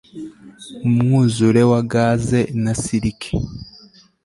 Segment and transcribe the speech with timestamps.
[0.89, 3.29] Mu mwuzure wa gaze na silike